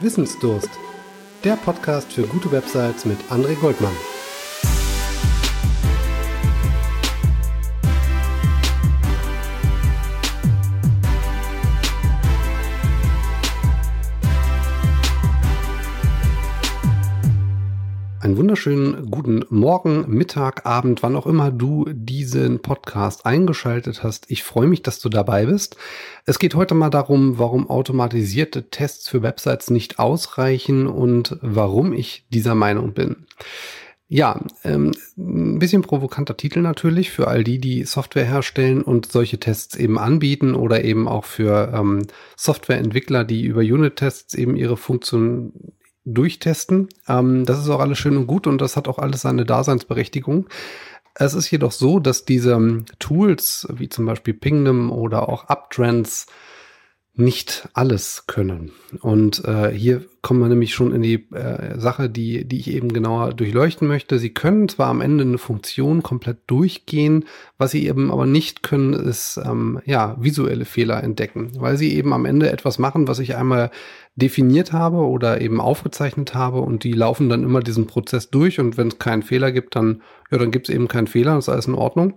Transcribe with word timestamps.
Wissensdurst. 0.00 0.70
Der 1.44 1.56
Podcast 1.56 2.12
für 2.12 2.26
gute 2.26 2.50
Websites 2.50 3.04
mit 3.04 3.18
André 3.30 3.54
Goldmann. 3.54 3.96
Einen 18.34 18.40
wunderschönen 18.40 19.12
guten 19.12 19.44
Morgen, 19.48 20.06
Mittag, 20.08 20.66
Abend, 20.66 21.04
wann 21.04 21.14
auch 21.14 21.28
immer 21.28 21.52
du 21.52 21.86
diesen 21.92 22.60
Podcast 22.62 23.26
eingeschaltet 23.26 24.02
hast. 24.02 24.28
Ich 24.28 24.42
freue 24.42 24.66
mich, 24.66 24.82
dass 24.82 24.98
du 24.98 25.08
dabei 25.08 25.46
bist. 25.46 25.76
Es 26.26 26.40
geht 26.40 26.56
heute 26.56 26.74
mal 26.74 26.90
darum, 26.90 27.38
warum 27.38 27.70
automatisierte 27.70 28.70
Tests 28.70 29.08
für 29.08 29.22
Websites 29.22 29.70
nicht 29.70 30.00
ausreichen 30.00 30.88
und 30.88 31.38
warum 31.42 31.92
ich 31.92 32.26
dieser 32.28 32.56
Meinung 32.56 32.92
bin. 32.92 33.24
Ja, 34.08 34.40
ähm, 34.64 34.90
ein 35.16 35.60
bisschen 35.60 35.82
provokanter 35.82 36.36
Titel 36.36 36.60
natürlich 36.60 37.12
für 37.12 37.28
all 37.28 37.44
die, 37.44 37.60
die 37.60 37.84
Software 37.84 38.24
herstellen 38.26 38.82
und 38.82 39.12
solche 39.12 39.38
Tests 39.38 39.76
eben 39.76 39.96
anbieten 39.96 40.56
oder 40.56 40.82
eben 40.82 41.06
auch 41.06 41.24
für 41.24 41.72
ähm, 41.72 42.08
Softwareentwickler, 42.36 43.22
die 43.22 43.44
über 43.44 43.60
Unit-Tests 43.60 44.34
eben 44.34 44.56
ihre 44.56 44.76
Funktion 44.76 45.52
durchtesten. 46.04 46.88
Ähm, 47.08 47.44
das 47.44 47.58
ist 47.60 47.68
auch 47.68 47.80
alles 47.80 47.98
schön 47.98 48.16
und 48.16 48.26
gut 48.26 48.46
und 48.46 48.60
das 48.60 48.76
hat 48.76 48.88
auch 48.88 48.98
alles 48.98 49.22
seine 49.22 49.44
Daseinsberechtigung. 49.44 50.48
Es 51.14 51.34
ist 51.34 51.50
jedoch 51.50 51.72
so, 51.72 52.00
dass 52.00 52.24
diese 52.24 52.84
Tools 52.98 53.68
wie 53.72 53.88
zum 53.88 54.04
Beispiel 54.06 54.34
Pingdom 54.34 54.90
oder 54.90 55.28
auch 55.28 55.44
Uptrends 55.44 56.26
nicht 57.14 57.68
alles 57.72 58.26
können. 58.26 58.72
Und 59.00 59.44
äh, 59.44 59.70
hier 59.70 60.04
kommen 60.24 60.40
wir 60.40 60.48
nämlich 60.48 60.72
schon 60.74 60.94
in 60.94 61.02
die 61.02 61.26
äh, 61.34 61.78
Sache, 61.78 62.08
die, 62.08 62.46
die 62.46 62.58
ich 62.58 62.70
eben 62.70 62.94
genauer 62.94 63.34
durchleuchten 63.34 63.86
möchte. 63.86 64.18
Sie 64.18 64.30
können 64.30 64.70
zwar 64.70 64.88
am 64.88 65.02
Ende 65.02 65.22
eine 65.22 65.36
Funktion 65.36 66.02
komplett 66.02 66.38
durchgehen, 66.46 67.26
was 67.58 67.72
sie 67.72 67.86
eben 67.86 68.10
aber 68.10 68.24
nicht 68.24 68.62
können, 68.62 68.94
ist 68.94 69.38
ähm, 69.44 69.80
ja 69.84 70.16
visuelle 70.18 70.64
Fehler 70.64 71.04
entdecken, 71.04 71.52
weil 71.58 71.76
sie 71.76 71.94
eben 71.94 72.14
am 72.14 72.24
Ende 72.24 72.50
etwas 72.50 72.78
machen, 72.78 73.06
was 73.06 73.18
ich 73.18 73.36
einmal 73.36 73.70
definiert 74.16 74.72
habe 74.72 74.96
oder 74.96 75.42
eben 75.42 75.60
aufgezeichnet 75.60 76.34
habe 76.34 76.60
und 76.60 76.84
die 76.84 76.92
laufen 76.92 77.28
dann 77.28 77.44
immer 77.44 77.60
diesen 77.60 77.86
Prozess 77.86 78.30
durch 78.30 78.58
und 78.58 78.78
wenn 78.78 78.88
es 78.88 78.98
keinen 78.98 79.22
Fehler 79.22 79.52
gibt, 79.52 79.76
dann 79.76 80.00
ja, 80.30 80.38
dann 80.38 80.50
gibt 80.50 80.68
es 80.68 80.74
eben 80.74 80.88
keinen 80.88 81.06
Fehler, 81.06 81.34
das 81.34 81.44
ist 81.44 81.48
alles 81.50 81.66
in 81.66 81.74
Ordnung. 81.74 82.14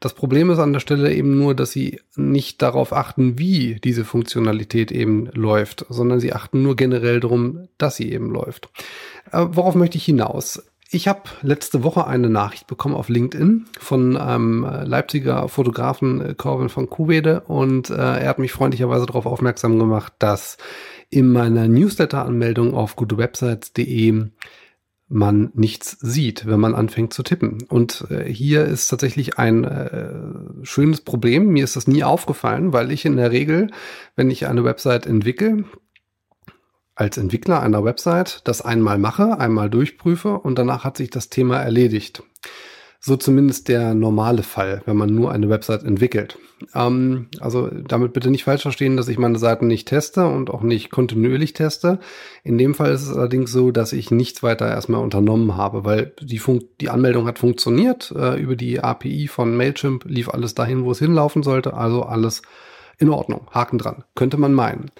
Das 0.00 0.12
Problem 0.12 0.50
ist 0.50 0.58
an 0.58 0.72
der 0.72 0.80
Stelle 0.80 1.14
eben 1.14 1.38
nur, 1.38 1.54
dass 1.54 1.70
sie 1.70 2.00
nicht 2.16 2.60
darauf 2.60 2.92
achten, 2.92 3.38
wie 3.38 3.76
diese 3.82 4.04
Funktionalität 4.04 4.92
eben 4.92 5.30
läuft, 5.32 5.86
sondern 5.88 6.20
sie 6.20 6.32
achten 6.32 6.62
nur 6.62 6.76
generell 6.76 7.20
darum, 7.20 7.43
dass 7.78 7.96
sie 7.96 8.12
eben 8.12 8.30
läuft. 8.30 8.68
Äh, 9.32 9.46
worauf 9.50 9.74
möchte 9.74 9.98
ich 9.98 10.04
hinaus? 10.04 10.62
Ich 10.90 11.08
habe 11.08 11.22
letzte 11.42 11.82
Woche 11.82 12.06
eine 12.06 12.30
Nachricht 12.30 12.68
bekommen 12.68 12.94
auf 12.94 13.08
LinkedIn 13.08 13.66
von 13.80 14.16
einem 14.16 14.64
Leipziger 14.84 15.48
Fotografen 15.48 16.20
äh, 16.20 16.34
Corvin 16.34 16.68
von 16.68 16.88
Kuwede 16.88 17.40
und 17.40 17.90
äh, 17.90 17.94
er 17.94 18.28
hat 18.28 18.38
mich 18.38 18.52
freundlicherweise 18.52 19.06
darauf 19.06 19.26
aufmerksam 19.26 19.78
gemacht, 19.78 20.12
dass 20.18 20.56
in 21.10 21.32
meiner 21.32 21.68
Newsletter-Anmeldung 21.68 22.74
auf 22.74 22.96
gutewebsites.de 22.96 24.26
man 25.08 25.50
nichts 25.54 25.98
sieht, 26.00 26.46
wenn 26.46 26.60
man 26.60 26.74
anfängt 26.74 27.12
zu 27.12 27.22
tippen. 27.22 27.62
Und 27.68 28.06
äh, 28.10 28.24
hier 28.24 28.64
ist 28.64 28.88
tatsächlich 28.88 29.38
ein 29.38 29.64
äh, 29.64 30.12
schönes 30.62 31.02
Problem. 31.02 31.48
Mir 31.48 31.64
ist 31.64 31.76
das 31.76 31.86
nie 31.86 32.04
aufgefallen, 32.04 32.72
weil 32.72 32.90
ich 32.90 33.04
in 33.04 33.16
der 33.16 33.30
Regel, 33.30 33.70
wenn 34.16 34.30
ich 34.30 34.46
eine 34.46 34.64
Website 34.64 35.06
entwickle, 35.06 35.64
als 36.94 37.16
Entwickler 37.18 37.60
einer 37.60 37.84
Website 37.84 38.40
das 38.44 38.62
einmal 38.62 38.98
mache, 38.98 39.38
einmal 39.38 39.70
durchprüfe 39.70 40.38
und 40.38 40.58
danach 40.58 40.84
hat 40.84 40.96
sich 40.96 41.10
das 41.10 41.28
Thema 41.28 41.58
erledigt. 41.58 42.22
So 43.00 43.16
zumindest 43.16 43.68
der 43.68 43.92
normale 43.92 44.42
Fall, 44.42 44.80
wenn 44.86 44.96
man 44.96 45.14
nur 45.14 45.30
eine 45.30 45.50
Website 45.50 45.82
entwickelt. 45.82 46.38
Ähm, 46.74 47.26
also 47.38 47.68
damit 47.68 48.14
bitte 48.14 48.30
nicht 48.30 48.44
falsch 48.44 48.62
verstehen, 48.62 48.96
dass 48.96 49.08
ich 49.08 49.18
meine 49.18 49.38
Seiten 49.38 49.66
nicht 49.66 49.88
teste 49.88 50.26
und 50.26 50.48
auch 50.48 50.62
nicht 50.62 50.90
kontinuierlich 50.90 51.52
teste. 51.52 51.98
In 52.44 52.56
dem 52.56 52.74
Fall 52.74 52.92
ist 52.92 53.02
es 53.02 53.14
allerdings 53.14 53.52
so, 53.52 53.72
dass 53.72 53.92
ich 53.92 54.10
nichts 54.10 54.42
weiter 54.42 54.68
erstmal 54.68 55.02
unternommen 55.02 55.54
habe, 55.56 55.84
weil 55.84 56.14
die, 56.22 56.38
Fun 56.38 56.64
die 56.80 56.88
Anmeldung 56.88 57.26
hat 57.26 57.38
funktioniert. 57.38 58.10
Äh, 58.16 58.40
über 58.40 58.56
die 58.56 58.80
API 58.80 59.28
von 59.28 59.54
Mailchimp 59.54 60.06
lief 60.06 60.30
alles 60.30 60.54
dahin, 60.54 60.84
wo 60.84 60.92
es 60.92 60.98
hinlaufen 60.98 61.42
sollte. 61.42 61.74
Also 61.74 62.04
alles 62.04 62.40
in 62.98 63.10
Ordnung, 63.10 63.48
Haken 63.52 63.78
dran, 63.78 64.04
könnte 64.14 64.36
man 64.36 64.52
meinen. 64.52 64.90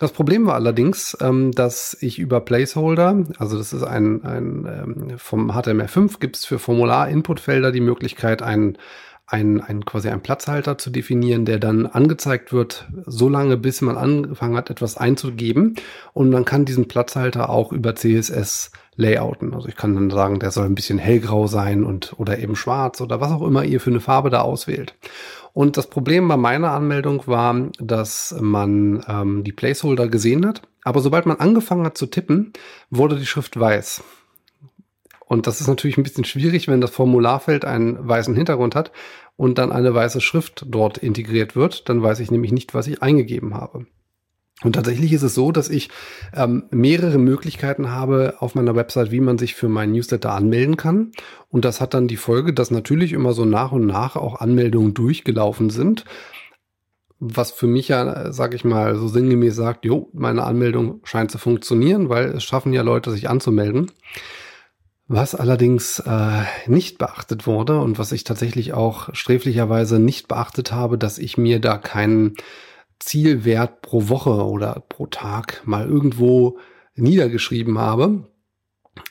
Das 0.00 0.12
Problem 0.12 0.46
war 0.46 0.54
allerdings, 0.54 1.16
ähm, 1.20 1.52
dass 1.52 1.96
ich 2.00 2.18
über 2.18 2.40
Placeholder, 2.40 3.24
also 3.38 3.58
das 3.58 3.72
ist 3.72 3.82
ein, 3.82 4.24
ein 4.24 4.66
ähm, 4.66 5.18
vom 5.18 5.50
HTML5 5.50 6.20
gibt 6.20 6.36
es 6.36 6.44
für 6.44 6.58
Formular-Inputfelder 6.58 7.72
die 7.72 7.80
Möglichkeit, 7.80 8.42
ein 8.42 8.78
ein, 9.30 9.60
ein 9.60 9.84
quasi 9.84 10.08
ein 10.08 10.22
Platzhalter 10.22 10.78
zu 10.78 10.88
definieren, 10.88 11.44
der 11.44 11.58
dann 11.58 11.86
angezeigt 11.86 12.52
wird, 12.52 12.88
so 13.04 13.28
lange 13.28 13.58
bis 13.58 13.82
man 13.82 13.98
angefangen 13.98 14.56
hat, 14.56 14.70
etwas 14.70 14.96
einzugeben. 14.96 15.74
Und 16.14 16.30
man 16.30 16.46
kann 16.46 16.64
diesen 16.64 16.88
Platzhalter 16.88 17.50
auch 17.50 17.70
über 17.70 17.94
CSS 17.94 18.72
layouten. 18.96 19.54
Also 19.54 19.68
ich 19.68 19.76
kann 19.76 19.94
dann 19.94 20.10
sagen, 20.10 20.40
der 20.40 20.50
soll 20.50 20.64
ein 20.64 20.74
bisschen 20.74 20.98
hellgrau 20.98 21.46
sein 21.46 21.84
und 21.84 22.18
oder 22.18 22.38
eben 22.38 22.56
schwarz 22.56 23.00
oder 23.00 23.20
was 23.20 23.30
auch 23.30 23.46
immer 23.46 23.64
ihr 23.64 23.80
für 23.80 23.90
eine 23.90 24.00
Farbe 24.00 24.30
da 24.30 24.40
auswählt. 24.40 24.94
Und 25.58 25.76
das 25.76 25.90
Problem 25.90 26.28
bei 26.28 26.36
meiner 26.36 26.70
Anmeldung 26.70 27.26
war, 27.26 27.52
dass 27.80 28.32
man 28.40 29.04
ähm, 29.08 29.42
die 29.42 29.50
Placeholder 29.50 30.06
gesehen 30.06 30.46
hat, 30.46 30.62
aber 30.84 31.00
sobald 31.00 31.26
man 31.26 31.38
angefangen 31.38 31.84
hat 31.84 31.98
zu 31.98 32.06
tippen, 32.06 32.52
wurde 32.90 33.16
die 33.16 33.26
Schrift 33.26 33.58
weiß. 33.58 34.04
Und 35.26 35.48
das 35.48 35.60
ist 35.60 35.66
natürlich 35.66 35.98
ein 35.98 36.04
bisschen 36.04 36.24
schwierig, 36.24 36.68
wenn 36.68 36.80
das 36.80 36.92
Formularfeld 36.92 37.64
einen 37.64 38.08
weißen 38.08 38.36
Hintergrund 38.36 38.76
hat 38.76 38.92
und 39.36 39.58
dann 39.58 39.72
eine 39.72 39.92
weiße 39.92 40.20
Schrift 40.20 40.64
dort 40.68 40.96
integriert 40.96 41.56
wird. 41.56 41.88
Dann 41.88 42.04
weiß 42.04 42.20
ich 42.20 42.30
nämlich 42.30 42.52
nicht, 42.52 42.72
was 42.72 42.86
ich 42.86 43.02
eingegeben 43.02 43.54
habe. 43.54 43.84
Und 44.64 44.72
tatsächlich 44.72 45.12
ist 45.12 45.22
es 45.22 45.34
so, 45.34 45.52
dass 45.52 45.70
ich 45.70 45.88
ähm, 46.34 46.64
mehrere 46.70 47.18
Möglichkeiten 47.18 47.90
habe 47.90 48.34
auf 48.40 48.56
meiner 48.56 48.74
Website, 48.74 49.12
wie 49.12 49.20
man 49.20 49.38
sich 49.38 49.54
für 49.54 49.68
meinen 49.68 49.92
Newsletter 49.92 50.32
anmelden 50.32 50.76
kann. 50.76 51.12
Und 51.48 51.64
das 51.64 51.80
hat 51.80 51.94
dann 51.94 52.08
die 52.08 52.16
Folge, 52.16 52.52
dass 52.52 52.72
natürlich 52.72 53.12
immer 53.12 53.34
so 53.34 53.44
nach 53.44 53.70
und 53.70 53.86
nach 53.86 54.16
auch 54.16 54.40
Anmeldungen 54.40 54.94
durchgelaufen 54.94 55.70
sind. 55.70 56.04
Was 57.20 57.52
für 57.52 57.68
mich 57.68 57.88
ja, 57.88 58.32
sag 58.32 58.52
ich 58.52 58.64
mal, 58.64 58.96
so 58.96 59.06
sinngemäß 59.06 59.54
sagt, 59.54 59.84
jo, 59.84 60.08
meine 60.12 60.42
Anmeldung 60.42 61.00
scheint 61.04 61.30
zu 61.30 61.38
funktionieren, 61.38 62.08
weil 62.08 62.26
es 62.26 62.42
schaffen 62.42 62.72
ja 62.72 62.82
Leute, 62.82 63.12
sich 63.12 63.28
anzumelden. 63.28 63.92
Was 65.06 65.34
allerdings 65.34 66.00
äh, 66.00 66.42
nicht 66.66 66.98
beachtet 66.98 67.46
wurde 67.46 67.80
und 67.80 67.98
was 67.98 68.12
ich 68.12 68.24
tatsächlich 68.24 68.74
auch 68.74 69.14
sträflicherweise 69.14 70.00
nicht 70.00 70.28
beachtet 70.28 70.72
habe, 70.72 70.98
dass 70.98 71.18
ich 71.18 71.38
mir 71.38 71.60
da 71.60 71.78
keinen 71.78 72.34
Zielwert 73.00 73.82
pro 73.82 74.08
Woche 74.08 74.46
oder 74.46 74.84
pro 74.88 75.06
Tag 75.06 75.62
mal 75.64 75.86
irgendwo 75.86 76.58
niedergeschrieben 76.94 77.78
habe. 77.78 78.28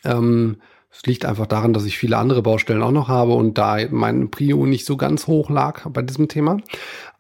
Ähm, 0.04 0.58
es 0.92 1.06
liegt 1.06 1.26
einfach 1.26 1.46
daran, 1.46 1.74
dass 1.74 1.86
ich 1.86 1.98
viele 1.98 2.18
andere 2.18 2.42
Baustellen 2.42 2.82
auch 2.82 2.92
noch 2.92 3.08
habe 3.08 3.34
und 3.34 3.58
da 3.58 3.78
mein 3.92 4.32
Prio 4.32 4.66
nicht 4.66 4.86
so 4.86 4.98
ganz 4.98 5.28
hoch 5.28 5.50
lag 5.50 5.88
bei 5.90 6.02
diesem 6.02 6.28
Thema. 6.28 6.58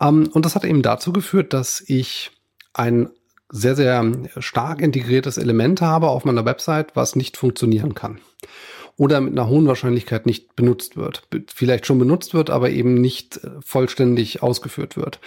Ähm, 0.02 0.30
und 0.34 0.46
das 0.46 0.56
hat 0.56 0.66
eben 0.66 0.82
dazu 0.82 1.14
geführt, 1.14 1.54
dass 1.54 1.84
ich 1.86 2.32
ein 2.74 3.10
sehr, 3.50 3.76
sehr 3.76 4.12
stark 4.40 4.82
integriertes 4.82 5.38
Element 5.38 5.82
habe 5.82 6.10
auf 6.10 6.26
meiner 6.26 6.46
Website, 6.46 6.96
was 6.96 7.16
nicht 7.16 7.38
funktionieren 7.38 7.94
kann. 7.96 8.20
Oder 8.98 9.22
mit 9.22 9.34
einer 9.34 9.48
hohen 9.48 9.68
Wahrscheinlichkeit 9.68 10.26
nicht 10.26 10.56
benutzt 10.56 10.98
wird. 10.98 11.28
Vielleicht 11.54 11.86
schon 11.86 12.00
benutzt 12.00 12.34
wird, 12.34 12.50
aber 12.50 12.72
eben 12.72 12.96
nicht 12.96 13.40
vollständig 13.64 14.42
ausgeführt 14.42 14.98
wird. 14.98 15.20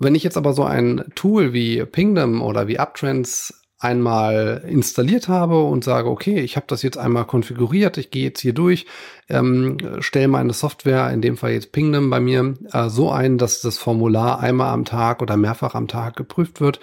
Wenn 0.00 0.14
ich 0.14 0.24
jetzt 0.24 0.38
aber 0.38 0.54
so 0.54 0.64
ein 0.64 1.04
Tool 1.14 1.52
wie 1.52 1.84
Pingdom 1.84 2.40
oder 2.40 2.66
wie 2.66 2.78
Uptrends 2.78 3.54
einmal 3.78 4.62
installiert 4.66 5.28
habe 5.28 5.62
und 5.62 5.84
sage, 5.84 6.08
okay, 6.08 6.40
ich 6.40 6.56
habe 6.56 6.66
das 6.68 6.82
jetzt 6.82 6.98
einmal 6.98 7.24
konfiguriert, 7.26 7.96
ich 7.96 8.10
gehe 8.10 8.24
jetzt 8.24 8.40
hier 8.40 8.52
durch, 8.52 8.86
ähm, 9.28 9.78
stelle 10.00 10.28
meine 10.28 10.52
Software, 10.52 11.10
in 11.10 11.22
dem 11.22 11.38
Fall 11.38 11.52
jetzt 11.52 11.72
Pingdom 11.72 12.10
bei 12.10 12.20
mir, 12.20 12.54
äh, 12.72 12.88
so 12.88 13.10
ein, 13.10 13.38
dass 13.38 13.62
das 13.62 13.78
Formular 13.78 14.40
einmal 14.40 14.72
am 14.72 14.84
Tag 14.84 15.22
oder 15.22 15.38
mehrfach 15.38 15.74
am 15.74 15.88
Tag 15.88 16.16
geprüft 16.16 16.60
wird, 16.60 16.80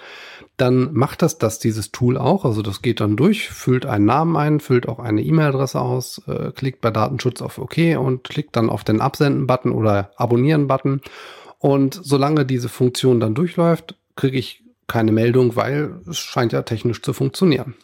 dann 0.56 0.92
macht 0.92 1.22
das 1.22 1.38
das 1.38 1.60
dieses 1.60 1.92
Tool 1.92 2.18
auch. 2.18 2.44
Also 2.44 2.62
das 2.62 2.82
geht 2.82 3.00
dann 3.00 3.16
durch, 3.16 3.48
füllt 3.48 3.86
einen 3.86 4.04
Namen 4.04 4.36
ein, 4.36 4.60
füllt 4.60 4.88
auch 4.88 4.98
eine 4.98 5.22
E-Mail-Adresse 5.22 5.80
aus, 5.80 6.20
äh, 6.26 6.50
klickt 6.50 6.80
bei 6.80 6.90
Datenschutz 6.90 7.42
auf 7.42 7.58
OK 7.58 7.76
und 7.96 8.24
klickt 8.24 8.56
dann 8.56 8.70
auf 8.70 8.82
den 8.82 9.00
Absenden-Button 9.00 9.70
oder 9.70 10.10
Abonnieren-Button 10.16 11.00
und 11.58 11.98
solange 12.02 12.46
diese 12.46 12.68
Funktion 12.68 13.20
dann 13.20 13.34
durchläuft, 13.34 13.96
kriege 14.16 14.38
ich 14.38 14.62
keine 14.86 15.12
Meldung, 15.12 15.56
weil 15.56 16.00
es 16.08 16.18
scheint 16.18 16.52
ja 16.52 16.62
technisch 16.62 17.02
zu 17.02 17.12
funktionieren. 17.12 17.74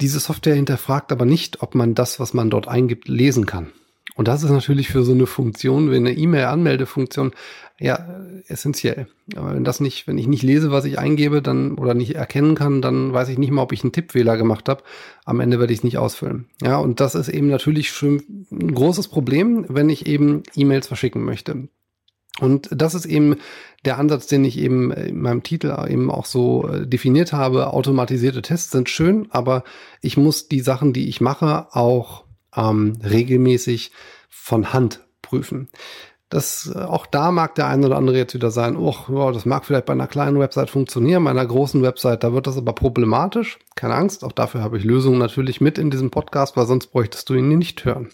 Diese 0.00 0.18
Software 0.18 0.54
hinterfragt 0.54 1.12
aber 1.12 1.26
nicht, 1.26 1.62
ob 1.62 1.74
man 1.74 1.94
das, 1.94 2.18
was 2.18 2.32
man 2.32 2.48
dort 2.48 2.66
eingibt, 2.66 3.08
lesen 3.08 3.44
kann. 3.44 3.70
Und 4.16 4.28
das 4.28 4.42
ist 4.42 4.50
natürlich 4.50 4.88
für 4.88 5.02
so 5.02 5.12
eine 5.12 5.26
Funktion 5.26 5.90
wie 5.90 5.96
eine 5.96 6.12
E-Mail-Anmeldefunktion 6.12 7.32
ja 7.78 8.20
essentiell. 8.48 9.06
Aber 9.36 9.54
wenn 9.54 9.64
das 9.64 9.80
nicht, 9.80 10.06
wenn 10.06 10.18
ich 10.18 10.26
nicht 10.26 10.42
lese, 10.42 10.70
was 10.70 10.84
ich 10.84 10.98
eingebe, 10.98 11.42
dann 11.42 11.76
oder 11.76 11.94
nicht 11.94 12.16
erkennen 12.16 12.54
kann, 12.54 12.82
dann 12.82 13.12
weiß 13.12 13.28
ich 13.28 13.38
nicht 13.38 13.50
mal, 13.50 13.62
ob 13.62 13.72
ich 13.72 13.82
einen 13.82 13.92
Tippfehler 13.92 14.36
gemacht 14.36 14.68
habe. 14.68 14.82
Am 15.24 15.40
Ende 15.40 15.58
werde 15.58 15.72
ich 15.72 15.80
es 15.80 15.84
nicht 15.84 15.98
ausfüllen. 15.98 16.46
Ja, 16.62 16.78
und 16.78 17.00
das 17.00 17.14
ist 17.14 17.28
eben 17.28 17.48
natürlich 17.48 17.90
schon 17.90 18.46
ein 18.50 18.74
großes 18.74 19.08
Problem, 19.08 19.64
wenn 19.68 19.88
ich 19.88 20.06
eben 20.06 20.42
E-Mails 20.54 20.86
verschicken 20.86 21.24
möchte. 21.24 21.68
Und 22.40 22.68
das 22.72 22.94
ist 22.94 23.06
eben 23.06 23.36
der 23.84 23.98
Ansatz, 23.98 24.26
den 24.26 24.44
ich 24.44 24.58
eben 24.58 24.90
in 24.92 25.20
meinem 25.20 25.42
Titel 25.42 25.74
eben 25.88 26.10
auch 26.10 26.26
so 26.26 26.68
äh, 26.68 26.86
definiert 26.86 27.32
habe. 27.32 27.72
Automatisierte 27.72 28.42
Tests 28.42 28.70
sind 28.70 28.88
schön, 28.88 29.28
aber 29.30 29.64
ich 30.02 30.16
muss 30.16 30.48
die 30.48 30.60
Sachen, 30.60 30.92
die 30.92 31.08
ich 31.08 31.20
mache, 31.20 31.66
auch 31.74 32.24
ähm, 32.54 32.98
regelmäßig 33.02 33.92
von 34.28 34.72
Hand 34.72 35.00
prüfen. 35.22 35.68
Das, 36.28 36.70
äh, 36.74 36.78
auch 36.78 37.06
da 37.06 37.32
mag 37.32 37.54
der 37.54 37.66
eine 37.66 37.86
oder 37.86 37.96
andere 37.96 38.16
jetzt 38.16 38.34
wieder 38.34 38.50
sein, 38.50 38.76
oh, 38.76 39.32
das 39.32 39.46
mag 39.46 39.64
vielleicht 39.64 39.86
bei 39.86 39.92
einer 39.92 40.06
kleinen 40.06 40.38
Website 40.38 40.70
funktionieren, 40.70 41.24
bei 41.24 41.30
einer 41.30 41.46
großen 41.46 41.82
Website, 41.82 42.22
da 42.22 42.32
wird 42.32 42.46
das 42.46 42.56
aber 42.56 42.72
problematisch. 42.72 43.58
Keine 43.74 43.94
Angst, 43.94 44.24
auch 44.24 44.32
dafür 44.32 44.62
habe 44.62 44.78
ich 44.78 44.84
Lösungen 44.84 45.18
natürlich 45.18 45.60
mit 45.60 45.78
in 45.78 45.90
diesem 45.90 46.10
Podcast, 46.10 46.56
weil 46.56 46.66
sonst 46.66 46.88
bräuchtest 46.88 47.28
du 47.28 47.34
ihn 47.34 47.48
nicht 47.48 47.84
hören. 47.84 48.10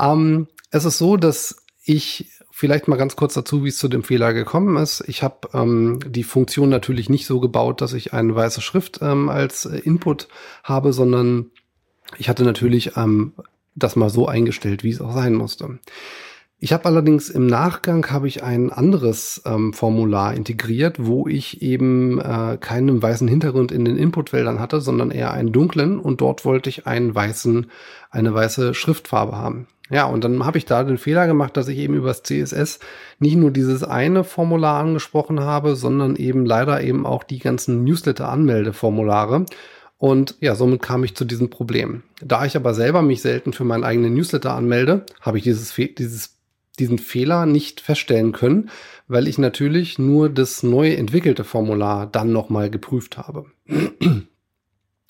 Ähm, 0.00 0.48
es 0.70 0.84
ist 0.84 0.98
so, 0.98 1.16
dass 1.16 1.65
ich 1.86 2.30
vielleicht 2.50 2.88
mal 2.88 2.96
ganz 2.96 3.16
kurz 3.16 3.34
dazu, 3.34 3.64
wie 3.64 3.68
es 3.68 3.78
zu 3.78 3.88
dem 3.88 4.02
Fehler 4.02 4.34
gekommen 4.34 4.76
ist. 4.76 5.04
Ich 5.06 5.22
habe 5.22 5.48
ähm, 5.54 6.00
die 6.06 6.24
Funktion 6.24 6.68
natürlich 6.68 7.08
nicht 7.08 7.26
so 7.26 7.40
gebaut, 7.40 7.80
dass 7.80 7.92
ich 7.92 8.12
eine 8.12 8.34
weiße 8.34 8.60
Schrift 8.60 9.00
ähm, 9.02 9.28
als 9.28 9.66
äh, 9.66 9.78
Input 9.78 10.28
habe, 10.64 10.92
sondern 10.92 11.50
ich 12.18 12.28
hatte 12.28 12.44
natürlich 12.44 12.96
ähm, 12.96 13.34
das 13.74 13.94
mal 13.94 14.10
so 14.10 14.26
eingestellt, 14.26 14.84
wie 14.84 14.90
es 14.90 15.00
auch 15.00 15.12
sein 15.12 15.34
musste. 15.34 15.78
Ich 16.58 16.72
habe 16.72 16.86
allerdings 16.86 17.28
im 17.28 17.46
Nachgang 17.46 18.10
habe 18.10 18.26
ich 18.26 18.42
ein 18.42 18.72
anderes 18.72 19.42
ähm, 19.44 19.74
Formular 19.74 20.32
integriert, 20.32 20.96
wo 20.98 21.28
ich 21.28 21.60
eben 21.60 22.18
äh, 22.18 22.56
keinen 22.58 23.02
weißen 23.02 23.28
Hintergrund 23.28 23.70
in 23.70 23.84
den 23.84 23.98
Inputfeldern 23.98 24.58
hatte, 24.58 24.80
sondern 24.80 25.10
eher 25.10 25.32
einen 25.32 25.52
dunklen 25.52 25.98
und 25.98 26.22
dort 26.22 26.46
wollte 26.46 26.70
ich 26.70 26.86
einen 26.86 27.14
weißen, 27.14 27.66
eine 28.10 28.32
weiße 28.32 28.72
Schriftfarbe 28.72 29.36
haben. 29.36 29.66
Ja, 29.90 30.06
und 30.06 30.24
dann 30.24 30.44
habe 30.44 30.58
ich 30.58 30.64
da 30.64 30.82
den 30.82 30.98
Fehler 30.98 31.26
gemacht, 31.26 31.56
dass 31.56 31.68
ich 31.68 31.78
eben 31.78 31.94
übers 31.94 32.22
CSS 32.22 32.80
nicht 33.18 33.36
nur 33.36 33.50
dieses 33.50 33.84
eine 33.84 34.24
Formular 34.24 34.80
angesprochen 34.80 35.40
habe, 35.40 35.76
sondern 35.76 36.16
eben 36.16 36.44
leider 36.44 36.82
eben 36.82 37.06
auch 37.06 37.22
die 37.22 37.38
ganzen 37.38 37.84
Newsletter-Anmeldeformulare. 37.84 39.46
Und 39.98 40.34
ja, 40.40 40.54
somit 40.54 40.82
kam 40.82 41.04
ich 41.04 41.14
zu 41.14 41.24
diesem 41.24 41.50
Problem. 41.50 42.02
Da 42.20 42.44
ich 42.44 42.56
aber 42.56 42.74
selber 42.74 43.00
mich 43.02 43.22
selten 43.22 43.52
für 43.52 43.64
meinen 43.64 43.84
eigenen 43.84 44.14
Newsletter 44.14 44.52
anmelde, 44.52 45.06
habe 45.22 45.38
ich 45.38 45.44
dieses, 45.44 45.74
dieses 45.74 46.36
diesen 46.78 46.98
Fehler 46.98 47.46
nicht 47.46 47.80
feststellen 47.80 48.32
können, 48.32 48.70
weil 49.08 49.28
ich 49.28 49.38
natürlich 49.38 49.98
nur 49.98 50.28
das 50.28 50.62
neu 50.62 50.92
entwickelte 50.92 51.44
Formular 51.44 52.06
dann 52.06 52.32
nochmal 52.32 52.70
geprüft 52.70 53.18
habe. 53.18 53.46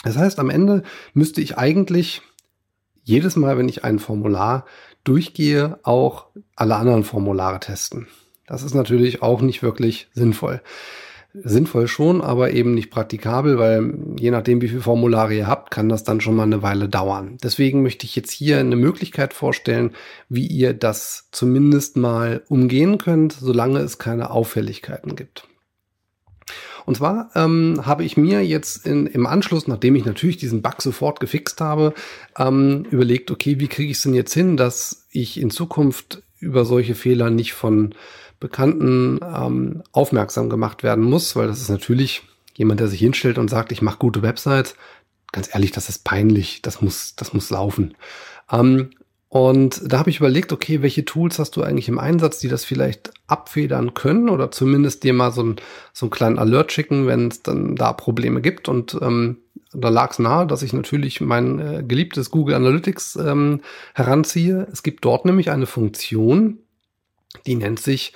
Das 0.05 0.17
heißt, 0.17 0.39
am 0.39 0.51
Ende 0.51 0.83
müsste 1.15 1.41
ich 1.41 1.59
eigentlich 1.59 2.23
jedes 3.07 3.37
Mal, 3.37 3.57
wenn 3.57 3.69
ich 3.69 3.85
ein 3.85 3.99
Formular 3.99 4.67
durchgehe, 5.05 5.79
auch 5.85 6.27
alle 6.57 6.77
anderen 6.77 7.05
Formulare 7.05 7.61
testen. 7.61 8.09
Das 8.47 8.63
ist 8.63 8.75
natürlich 8.75 9.23
auch 9.23 9.41
nicht 9.41 9.63
wirklich 9.63 10.09
sinnvoll 10.13 10.61
sinnvoll 11.45 11.87
schon, 11.89 12.21
aber 12.23 12.53
eben 12.53 12.75
nicht 12.75 12.91
praktikabel, 12.91 13.59
weil 13.59 13.95
je 14.19 14.31
nachdem, 14.31 14.61
wie 14.61 14.69
viele 14.69 14.81
Formulare 14.81 15.35
ihr 15.35 15.47
habt, 15.47 15.71
kann 15.71 15.89
das 15.89 16.05
dann 16.05 16.21
schon 16.21 16.35
mal 16.35 16.45
eine 16.45 16.63
Weile 16.63 16.89
dauern. 16.89 17.37
Deswegen 17.43 17.83
möchte 17.83 18.07
ich 18.07 18.17
jetzt 18.17 18.31
hier 18.31 18.59
eine 18.59 18.77
Möglichkeit 18.77 19.35
vorstellen, 19.35 19.93
wie 20.29 20.47
ihr 20.47 20.73
das 20.73 21.29
zumindest 21.33 21.97
mal 21.97 22.43
umgehen 22.49 22.99
könnt, 22.99 23.33
solange 23.33 23.81
es 23.81 23.99
keine 23.99 24.31
Auffälligkeiten 24.31 25.17
gibt. 25.17 25.47
Und 26.87 26.97
zwar 26.97 27.31
ähm, 27.35 27.83
habe 27.85 28.05
ich 28.05 28.17
mir 28.17 28.47
jetzt 28.47 28.87
in, 28.87 29.07
im 29.07 29.27
Anschluss, 29.27 29.67
nachdem 29.67 29.97
ich 29.97 30.05
natürlich 30.05 30.37
diesen 30.37 30.63
Bug 30.63 30.81
sofort 30.81 31.19
gefixt 31.19 31.61
habe, 31.61 31.93
ähm, 32.39 32.87
überlegt, 32.91 33.31
okay, 33.33 33.59
wie 33.59 33.67
kriege 33.67 33.91
ich 33.91 33.99
es 33.99 34.05
denn 34.05 34.15
jetzt 34.15 34.33
hin, 34.33 34.57
dass 34.57 35.07
ich 35.11 35.41
in 35.41 35.51
Zukunft 35.51 36.23
über 36.39 36.65
solche 36.65 36.95
Fehler 36.95 37.29
nicht 37.29 37.55
von 37.55 37.95
Bekannten 38.39 39.19
ähm, 39.23 39.83
aufmerksam 39.91 40.49
gemacht 40.49 40.85
werden 40.85 41.03
muss, 41.03 41.35
weil 41.35 41.49
das 41.49 41.61
ist 41.61 41.71
natürlich 41.71 42.23
jemand, 42.55 42.79
der 42.79 42.89
sich 42.89 43.01
hinstellt 43.01 43.39
und 43.39 43.51
sagt, 43.51 43.73
ich 43.73 43.83
mache 43.83 43.99
gute 43.99 44.23
Websites. 44.23 44.77
Ganz 45.33 45.53
ehrlich, 45.53 45.73
das 45.73 45.89
ist 45.89 46.05
peinlich, 46.05 46.63
das 46.63 46.81
muss, 46.83 47.17
das 47.17 47.33
muss 47.33 47.51
laufen. 47.51 47.95
Ähm, 48.51 48.91
und 49.29 49.83
da 49.85 49.99
habe 49.99 50.11
ich 50.11 50.19
überlegt, 50.19 50.53
okay, 50.53 50.83
welche 50.83 51.05
Tools 51.05 51.39
hast 51.39 51.57
du 51.57 51.63
eigentlich 51.63 51.89
im 51.89 51.99
Einsatz, 51.99 52.39
die 52.39 52.49
das 52.49 52.65
vielleicht 52.65 53.13
abfedern 53.27 53.93
können 53.95 54.29
oder 54.29 54.53
zumindest 54.53 55.03
dir 55.03 55.13
mal 55.13 55.33
so, 55.33 55.43
ein, 55.43 55.57
so 55.93 56.07
einen 56.07 56.11
kleinen 56.11 56.39
Alert 56.39 56.71
schicken, 56.71 57.07
wenn 57.07 57.29
es 57.29 57.43
dann 57.43 57.75
da 57.75 57.93
Probleme 57.93 58.41
gibt. 58.41 58.69
Und 58.69 58.97
ähm, 59.03 59.39
da 59.73 59.89
lag 59.89 60.13
es 60.13 60.21
nahe, 60.21 60.47
dass 60.47 60.63
ich 60.63 60.73
natürlich 60.73 61.21
mein 61.21 61.59
äh, 61.59 61.85
geliebtes 61.87 62.31
Google 62.31 62.55
Analytics 62.55 63.17
ähm, 63.17 63.63
heranziehe. 63.95 64.69
Es 64.73 64.85
gibt 64.85 65.05
dort 65.05 65.25
nämlich 65.25 65.51
eine 65.51 65.67
Funktion, 65.67 66.61
die 67.47 67.57
nennt 67.57 67.81
sich 67.81 68.13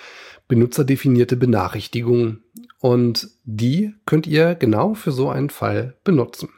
benutzerdefinierte 0.46 1.36
Benachrichtigung 1.36 2.38
und 2.78 3.30
die 3.44 3.94
könnt 4.06 4.26
ihr 4.26 4.54
genau 4.54 4.94
für 4.94 5.12
so 5.12 5.28
einen 5.28 5.50
Fall 5.50 5.96
benutzen. 6.04 6.50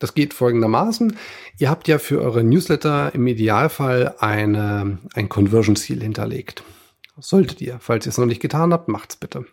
Das 0.00 0.14
geht 0.14 0.34
folgendermaßen. 0.34 1.16
Ihr 1.58 1.70
habt 1.70 1.86
ja 1.86 1.98
für 1.98 2.20
eure 2.20 2.42
Newsletter 2.42 3.14
im 3.14 3.26
Idealfall 3.26 4.16
eine, 4.18 4.98
ein 5.14 5.28
Conversion-Ziel 5.28 6.02
hinterlegt. 6.02 6.64
Solltet 7.18 7.60
ihr. 7.60 7.76
Falls 7.80 8.06
ihr 8.06 8.10
es 8.10 8.18
noch 8.18 8.26
nicht 8.26 8.40
getan 8.40 8.72
habt, 8.72 8.88
macht's 8.88 9.16
bitte. 9.16 9.44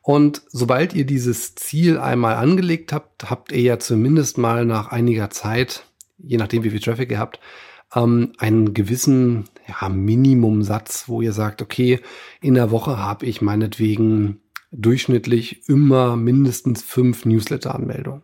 Und 0.00 0.42
sobald 0.48 0.94
ihr 0.94 1.04
dieses 1.04 1.56
Ziel 1.56 1.98
einmal 1.98 2.36
angelegt 2.36 2.92
habt, 2.92 3.28
habt 3.28 3.52
ihr 3.52 3.60
ja 3.60 3.78
zumindest 3.78 4.38
mal 4.38 4.64
nach 4.64 4.92
einiger 4.92 5.28
Zeit, 5.28 5.84
je 6.16 6.38
nachdem 6.38 6.64
wie 6.64 6.70
viel 6.70 6.80
Traffic 6.80 7.10
ihr 7.10 7.18
habt, 7.18 7.38
ähm, 7.94 8.32
einen 8.38 8.72
gewissen 8.72 9.44
ja, 9.68 9.90
Minimumsatz, 9.90 11.04
wo 11.06 11.20
ihr 11.20 11.32
sagt, 11.32 11.60
okay, 11.60 12.00
in 12.40 12.54
der 12.54 12.70
Woche 12.70 12.98
habe 12.98 13.26
ich 13.26 13.42
meinetwegen 13.42 14.40
durchschnittlich 14.70 15.68
immer 15.68 16.16
mindestens 16.16 16.82
fünf 16.82 17.26
Newsletter-Anmeldungen 17.26 18.22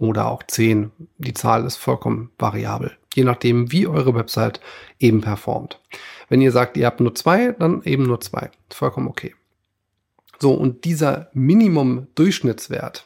oder 0.00 0.28
auch 0.28 0.42
zehn. 0.42 0.90
Die 1.18 1.34
Zahl 1.34 1.64
ist 1.64 1.76
vollkommen 1.76 2.30
variabel, 2.38 2.92
je 3.14 3.22
nachdem, 3.22 3.70
wie 3.70 3.86
eure 3.86 4.14
Website 4.14 4.60
eben 4.98 5.20
performt. 5.20 5.78
Wenn 6.28 6.40
ihr 6.40 6.52
sagt, 6.52 6.76
ihr 6.76 6.86
habt 6.86 7.00
nur 7.00 7.14
zwei, 7.14 7.52
dann 7.52 7.82
eben 7.84 8.04
nur 8.04 8.20
zwei. 8.20 8.50
Vollkommen 8.70 9.08
okay. 9.08 9.34
So, 10.38 10.54
und 10.54 10.84
dieser 10.84 11.28
Minimum-Durchschnittswert, 11.34 13.04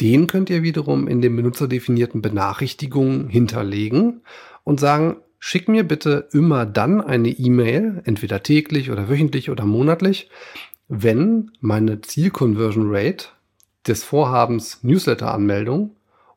den 0.00 0.26
könnt 0.26 0.48
ihr 0.48 0.62
wiederum 0.62 1.06
in 1.06 1.20
den 1.20 1.36
benutzerdefinierten 1.36 2.22
Benachrichtigungen 2.22 3.28
hinterlegen 3.28 4.22
und 4.64 4.80
sagen, 4.80 5.16
schick 5.38 5.68
mir 5.68 5.84
bitte 5.84 6.28
immer 6.32 6.64
dann 6.64 7.02
eine 7.02 7.28
E-Mail, 7.28 8.00
entweder 8.04 8.42
täglich 8.42 8.90
oder 8.90 9.10
wöchentlich 9.10 9.50
oder 9.50 9.66
monatlich, 9.66 10.30
wenn 10.88 11.50
meine 11.60 12.00
Zielconversion 12.00 12.86
Rate 12.88 13.26
des 13.86 14.02
Vorhabens 14.02 14.82
Newsletter-Anmeldung 14.82 15.94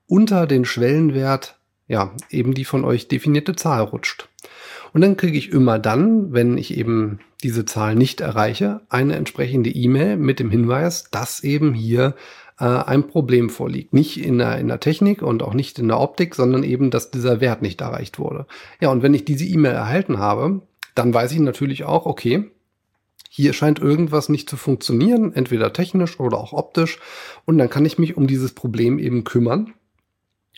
unter 0.08 0.48
den 0.48 0.66
Schwellenwert, 0.66 1.60
ja, 1.88 2.14
eben 2.30 2.54
die 2.54 2.66
von 2.66 2.86
euch 2.86 3.08
definierte 3.08 3.56
Zahl 3.56 3.82
rutscht. 3.82 4.30
Und 4.94 5.02
dann 5.02 5.18
kriege 5.18 5.38
ich 5.38 5.52
immer 5.52 5.78
dann, 5.78 6.32
wenn 6.34 6.58
ich 6.58 6.78
eben 6.78 7.20
diese 7.44 7.66
Zahl 7.66 7.96
nicht 7.96 8.22
erreiche, 8.22 8.82
eine 8.90 9.16
entsprechende 9.16 9.70
E-Mail 9.70 10.16
mit 10.18 10.40
dem 10.40 10.50
Hinweis, 10.50 11.10
dass 11.12 11.44
eben 11.44 11.74
hier 11.74 12.16
äh, 12.60 12.66
ein 12.66 13.08
Problem 13.08 13.50
vorliegt. 13.50 13.94
Nicht 13.94 14.24
in 14.24 14.38
der, 14.38 14.58
in 14.58 14.70
der 14.70 14.80
Technik 14.80 15.22
und 15.22 15.44
auch 15.44 15.54
nicht 15.54 15.80
in 15.80 15.90
der 15.90 16.00
Optik, 16.00 16.34
sondern 16.34 16.64
eben, 16.64 16.92
dass 16.92 17.12
dieser 17.12 17.42
Wert 17.42 17.62
nicht 17.62 17.82
erreicht 17.82 18.20
wurde. 18.20 18.46
Ja, 18.80 18.90
und 18.90 19.04
wenn 19.04 19.14
ich 19.14 19.26
diese 19.26 19.46
E-Mail 19.46 19.74
erhalten 19.74 20.18
habe, 20.18 20.62
dann 20.96 21.14
weiß 21.14 21.34
ich 21.34 21.40
natürlich 21.40 21.84
auch, 21.84 22.06
okay, 22.06 22.50
hier 23.30 23.52
scheint 23.52 23.80
irgendwas 23.80 24.30
nicht 24.30 24.50
zu 24.50 24.56
funktionieren, 24.56 25.34
entweder 25.34 25.74
technisch 25.74 26.22
oder 26.22 26.38
auch 26.38 26.54
optisch. 26.54 27.00
Und 27.44 27.58
dann 27.58 27.70
kann 27.70 27.84
ich 27.84 28.00
mich 28.00 28.16
um 28.16 28.28
dieses 28.28 28.54
Problem 28.54 28.98
eben 28.98 29.26
kümmern 29.26 29.74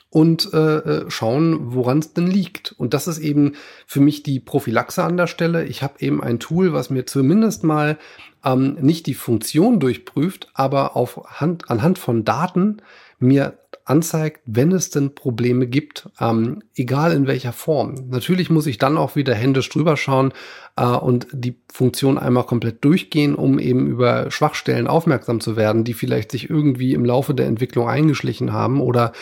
und 0.10 0.54
äh, 0.54 0.78
äh 0.78 1.12
schauen, 1.12 1.74
woran 1.74 2.00
es 2.00 2.14
denn 2.14 2.28
liegt. 2.28 2.72
Und 2.72 2.94
das 2.94 3.08
ist 3.08 3.20
eben 3.20 3.54
für 3.86 4.00
mich 4.00 4.24
die 4.24 4.40
Prophylaxe 4.40 5.04
an 5.04 5.18
der 5.18 5.28
Stelle. 5.28 5.66
Ich 5.66 5.84
habe 5.84 5.96
eben 6.00 6.24
ein 6.24 6.40
Tool, 6.40 6.74
was 6.74 6.90
mir 6.90 7.06
zumindest 7.06 7.64
mal 7.64 7.98
ähm, 8.46 8.78
nicht 8.80 9.06
die 9.08 9.14
Funktion 9.14 9.80
durchprüft, 9.80 10.50
aber 10.54 10.96
auf 10.96 11.22
Hand, 11.40 11.70
anhand 11.70 12.00
von 12.00 12.24
Daten 12.24 12.82
mir 13.20 13.58
anzeigt, 13.88 14.42
wenn 14.46 14.72
es 14.74 14.90
denn 14.90 15.16
Probleme 15.16 15.66
gibt, 15.66 16.10
ähm, 16.20 16.62
egal 16.76 17.14
in 17.14 17.26
welcher 17.26 17.54
Form. 17.54 17.96
Natürlich 18.10 18.50
muss 18.50 18.68
ich 18.68 18.78
dann 18.78 18.98
auch 18.98 19.16
wieder 19.16 19.34
händisch 19.34 19.70
drüber 19.70 19.96
schauen 19.96 20.34
äh, 20.76 20.86
und 20.86 21.28
die 21.32 21.56
Funktion 21.72 22.18
einmal 22.18 22.44
komplett 22.44 22.84
durchgehen, 22.84 23.34
um 23.34 23.60
eben 23.60 23.88
über 23.88 24.30
Schwachstellen 24.30 24.88
aufmerksam 24.88 25.40
zu 25.40 25.56
werden, 25.56 25.86
die 25.86 25.94
vielleicht 25.94 26.32
sich 26.32 26.50
irgendwie 26.50 26.94
im 26.94 27.06
Laufe 27.06 27.34
der 27.34 27.48
Entwicklung 27.48 27.88
eingeschlichen 27.88 28.52
haben 28.52 28.82
oder 28.82 29.14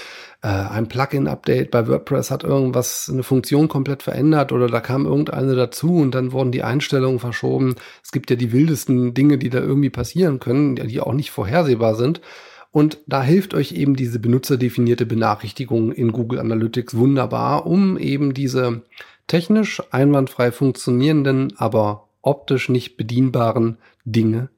ein 0.46 0.88
Plugin-Update 0.88 1.72
bei 1.72 1.88
WordPress 1.88 2.30
hat 2.30 2.44
irgendwas, 2.44 3.10
eine 3.12 3.24
Funktion 3.24 3.68
komplett 3.68 4.04
verändert 4.04 4.52
oder 4.52 4.68
da 4.68 4.80
kam 4.80 5.06
irgendeine 5.06 5.56
dazu 5.56 5.98
und 5.98 6.14
dann 6.14 6.34
wurden 6.34 6.52
die 6.52 6.62
Einstellungen 6.62 7.20
verschoben. 7.20 7.76
Es 8.04 8.12
gibt 8.12 8.30
ja 8.30 8.36
die 8.36 8.52
wildesten 8.52 9.16
Dinge, 9.16 9.40
die 9.40 9.50
da 9.50 9.60
irgendwie 9.60 9.90
passieren 9.90 10.40
können, 10.40 10.76
die 10.76 11.02
auch 11.02 11.14
nicht 11.14 11.32
vorhersehbar 11.32 11.96
sind. 11.96 12.22
Und 12.70 13.00
da 13.08 13.24
hilft 13.24 13.56
euch 13.56 13.72
eben 13.72 13.96
diese 13.96 14.20
benutzerdefinierte 14.20 15.06
Benachrichtigung 15.06 15.92
in 15.92 16.12
Google 16.12 16.40
Analytics 16.40 16.96
wunderbar, 16.96 17.66
um 17.66 17.98
eben 17.98 18.34
diese 18.36 18.84
technisch 19.28 19.82
einwandfrei 19.92 20.52
funktionierenden, 20.52 21.54
aber 21.58 22.10
optisch 22.22 22.70
nicht 22.70 22.98
bedienbaren 22.98 23.78
Dinge 24.04 24.50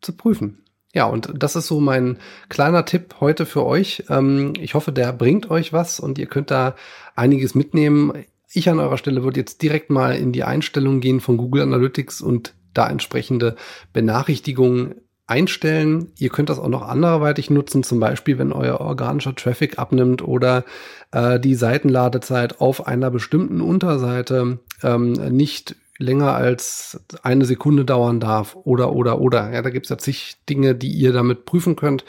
zu 0.00 0.16
prüfen. 0.16 0.65
Ja, 0.96 1.04
und 1.04 1.30
das 1.36 1.56
ist 1.56 1.66
so 1.66 1.78
mein 1.78 2.16
kleiner 2.48 2.86
Tipp 2.86 3.16
heute 3.20 3.44
für 3.44 3.66
euch. 3.66 4.04
Ähm, 4.08 4.54
ich 4.58 4.72
hoffe, 4.72 4.92
der 4.92 5.12
bringt 5.12 5.50
euch 5.50 5.74
was 5.74 6.00
und 6.00 6.18
ihr 6.18 6.24
könnt 6.24 6.50
da 6.50 6.74
einiges 7.14 7.54
mitnehmen. 7.54 8.24
Ich 8.50 8.70
an 8.70 8.80
eurer 8.80 8.96
Stelle 8.96 9.22
würde 9.22 9.38
jetzt 9.38 9.60
direkt 9.60 9.90
mal 9.90 10.16
in 10.16 10.32
die 10.32 10.42
Einstellungen 10.42 11.02
gehen 11.02 11.20
von 11.20 11.36
Google 11.36 11.64
Analytics 11.64 12.22
und 12.22 12.54
da 12.72 12.88
entsprechende 12.88 13.56
Benachrichtigungen 13.92 14.94
einstellen. 15.26 16.12
Ihr 16.18 16.30
könnt 16.30 16.48
das 16.48 16.58
auch 16.58 16.68
noch 16.68 16.88
anderweitig 16.88 17.50
nutzen, 17.50 17.82
zum 17.82 18.00
Beispiel, 18.00 18.38
wenn 18.38 18.54
euer 18.54 18.80
organischer 18.80 19.34
Traffic 19.34 19.78
abnimmt 19.78 20.26
oder 20.26 20.64
äh, 21.12 21.38
die 21.38 21.56
Seitenladezeit 21.56 22.62
auf 22.62 22.86
einer 22.86 23.10
bestimmten 23.10 23.60
Unterseite 23.60 24.60
ähm, 24.82 25.12
nicht 25.12 25.76
länger 25.98 26.34
als 26.34 27.00
eine 27.22 27.44
Sekunde 27.44 27.84
dauern 27.84 28.20
darf 28.20 28.56
oder, 28.64 28.92
oder, 28.92 29.20
oder. 29.20 29.52
Ja, 29.52 29.62
da 29.62 29.70
gibt 29.70 29.86
es 29.86 29.90
ja 29.90 29.98
zig 29.98 30.36
Dinge, 30.48 30.74
die 30.74 30.90
ihr 30.90 31.12
damit 31.12 31.44
prüfen 31.44 31.76
könnt. 31.76 32.04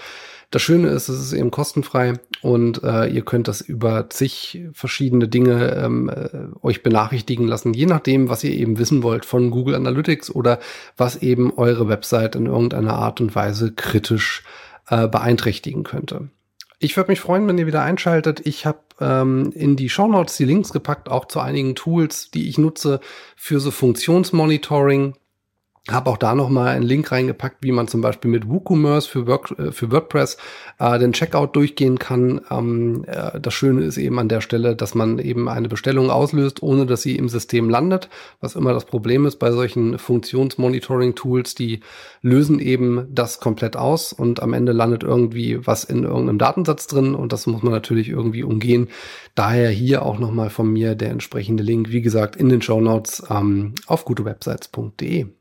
Das 0.50 0.62
Schöne 0.62 0.88
ist, 0.88 1.10
es 1.10 1.20
ist 1.20 1.34
eben 1.34 1.52
kostenfrei 1.52 2.14
und 2.42 2.82
äh, 2.82 3.08
ihr 3.08 3.24
könnt 3.24 3.50
das 3.50 3.60
über 3.60 4.10
zig 4.10 4.62
verschiedene 4.72 5.28
Dinge 5.28 5.76
ähm, 5.76 6.10
äh, 6.10 6.30
euch 6.66 6.84
benachrichtigen 6.84 7.48
lassen, 7.48 7.74
je 7.74 7.86
nachdem, 7.86 8.30
was 8.30 8.46
ihr 8.46 8.54
eben 8.54 8.78
wissen 8.78 9.04
wollt 9.04 9.26
von 9.26 9.52
Google 9.52 9.76
Analytics 9.76 10.32
oder 10.32 10.60
was 10.96 11.18
eben 11.18 11.52
eure 11.58 11.90
Website 11.90 12.36
in 12.36 12.46
irgendeiner 12.46 12.94
Art 12.94 13.20
und 13.20 13.36
Weise 13.36 13.74
kritisch 13.74 14.44
äh, 14.88 15.10
beeinträchtigen 15.10 15.84
könnte. 15.84 16.30
Ich 16.80 16.96
würde 16.96 17.12
mich 17.12 17.20
freuen, 17.20 17.48
wenn 17.48 17.58
ihr 17.58 17.66
wieder 17.66 17.82
einschaltet. 17.82 18.46
Ich 18.46 18.66
habe 18.66 18.80
ähm, 19.00 19.52
in 19.56 19.76
die 19.76 19.90
Show 19.90 20.08
Notes 20.08 20.38
die 20.38 20.46
Links 20.46 20.72
gepackt, 20.72 21.10
auch 21.10 21.26
zu 21.26 21.40
einigen 21.40 21.76
Tools, 21.76 22.30
die 22.30 22.50
ich 22.50 22.58
nutze 22.58 23.00
für 23.36 23.60
so 23.60 23.72
Funktionsmonitoring. 23.72 25.16
Habe 25.90 26.10
auch 26.10 26.18
da 26.18 26.36
nochmal 26.36 26.76
einen 26.76 26.84
Link 26.84 27.14
reingepackt, 27.14 27.58
wie 27.62 27.72
man 27.72 27.88
zum 27.88 28.02
Beispiel 28.02 28.30
mit 28.30 28.50
WooCommerce 28.50 29.08
für, 29.08 29.26
Work, 29.26 29.58
äh, 29.58 29.72
für 29.72 29.90
WordPress 29.90 30.38
äh, 30.80 31.00
den 31.00 31.14
Checkout 31.14 31.56
durchgehen 31.56 31.98
kann. 31.98 32.42
Ähm, 32.52 33.06
äh, 33.08 33.40
das 33.40 33.54
Schöne 33.54 33.84
ist 33.84 33.98
eben 33.98 34.20
an 34.20 34.28
der 34.28 34.42
Stelle, 34.42 34.76
dass 34.76 34.96
man 34.96 35.18
eben 35.18 35.48
eine 35.48 35.70
Bestellung 35.70 36.10
auslöst, 36.10 36.62
ohne 36.62 36.86
dass 36.88 37.04
sie 37.04 37.16
im 37.16 37.30
System 37.30 37.70
landet. 37.70 38.10
Was 38.42 38.58
immer 38.58 38.74
das 38.74 38.84
Problem 38.84 39.26
ist 39.26 39.38
bei 39.38 39.52
solchen 39.52 39.98
Funktionsmonitoring-Tools, 39.98 41.56
die 41.56 41.80
lösen 42.22 42.60
eben 42.60 43.08
das 43.10 43.40
komplett 43.40 43.78
aus 43.78 44.12
und 44.12 44.42
am 44.42 44.52
Ende 44.52 44.74
landet 44.74 45.04
irgendwie 45.04 45.66
was 45.66 45.86
in 45.86 46.04
irgendeinem 46.04 46.38
Datensatz 46.38 46.88
drin 46.88 47.16
und 47.16 47.32
das 47.32 47.48
muss 47.48 47.64
man 47.64 47.72
natürlich 47.72 48.10
irgendwie 48.10 48.44
umgehen. 48.44 48.90
Daher 49.36 49.70
hier 49.70 50.06
auch 50.06 50.20
nochmal 50.20 50.50
von 50.50 50.70
mir 50.70 50.96
der 50.96 51.12
entsprechende 51.12 51.64
Link, 51.64 51.92
wie 51.92 52.02
gesagt, 52.02 52.36
in 52.36 52.50
den 52.50 52.62
Show 52.62 52.82
Notes 52.82 53.24
ähm, 53.30 53.74
auf 53.86 54.04
gutewebsites.de. 54.04 55.37